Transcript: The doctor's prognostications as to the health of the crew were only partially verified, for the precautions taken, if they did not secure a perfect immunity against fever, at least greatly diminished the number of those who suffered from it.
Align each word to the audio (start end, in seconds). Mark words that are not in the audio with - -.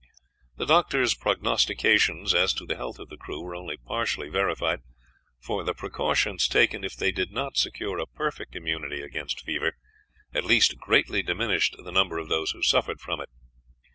The 0.57 0.65
doctor's 0.65 1.13
prognostications 1.13 2.33
as 2.33 2.55
to 2.55 2.65
the 2.65 2.75
health 2.75 2.97
of 2.97 3.09
the 3.09 3.17
crew 3.17 3.39
were 3.43 3.53
only 3.53 3.77
partially 3.77 4.29
verified, 4.29 4.79
for 5.39 5.63
the 5.63 5.75
precautions 5.75 6.47
taken, 6.47 6.83
if 6.83 6.95
they 6.95 7.11
did 7.11 7.31
not 7.31 7.55
secure 7.55 7.99
a 7.99 8.07
perfect 8.07 8.55
immunity 8.55 9.01
against 9.03 9.41
fever, 9.41 9.73
at 10.33 10.43
least 10.43 10.79
greatly 10.79 11.21
diminished 11.21 11.75
the 11.77 11.91
number 11.91 12.17
of 12.17 12.29
those 12.29 12.49
who 12.49 12.63
suffered 12.63 12.99
from 12.99 13.21
it. 13.21 13.29